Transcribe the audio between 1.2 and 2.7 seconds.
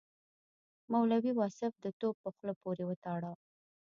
واصف د توپ په خوله